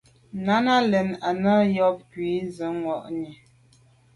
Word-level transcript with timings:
Nana 0.45 0.75
lɛ̂n 0.91 1.09
á 1.27 1.29
nə 1.43 1.53
yǒbkwì 1.75 2.29
gə 2.43 2.47
zí’ 2.55 2.67
mwα̂ʼnì. 2.79 3.31